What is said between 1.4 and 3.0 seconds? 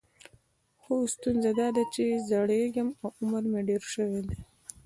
دا ده چې زړیږم